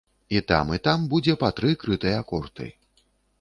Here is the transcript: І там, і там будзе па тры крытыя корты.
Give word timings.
І 0.35 0.39
там, 0.51 0.71
і 0.77 0.79
там 0.87 1.03
будзе 1.11 1.35
па 1.43 1.51
тры 1.59 1.75
крытыя 1.85 2.25
корты. 2.33 2.67